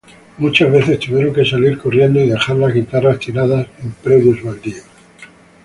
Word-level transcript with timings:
Muchas 0.39 0.71
veces 0.71 0.97
tuvieron 0.99 1.31
que 1.31 1.45
salir 1.45 1.77
corriendo 1.77 2.19
y 2.19 2.27
dejar 2.29 2.55
las 2.55 2.73
guitarras 2.73 3.19
tiradas 3.19 3.67
en 3.83 3.91
predios 3.91 4.41
baldíos. 4.41 4.81